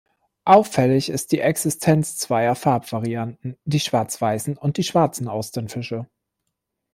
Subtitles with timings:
[0.45, 6.07] Auffällig ist die Existenz zweier Farbvarianten: die schwarz-weißen und die schwarzen Austernfischer.